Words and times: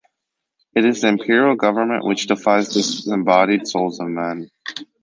It 0.73 0.83
is 0.83 1.01
the 1.01 1.09
imperial 1.09 1.55
government 1.55 2.03
which 2.03 2.25
deifies 2.25 2.73
disembodied 2.73 3.67
souls 3.67 3.99
of 3.99 4.07
men. 4.07 4.49